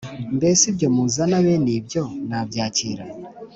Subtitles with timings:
[0.37, 3.05] Mbese ibyo muzana bene ibyo nabyakira?